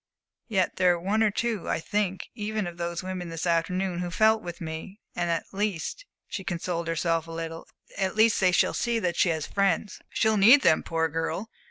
[0.47, 4.09] Yet there were one or two, I think, even of those women this afternoon, who
[4.09, 4.99] felt with me.
[5.15, 7.67] And at least" she consoled herself a little
[7.99, 11.51] "at least they shall see that she has friends!" "She'll need them, poor girl.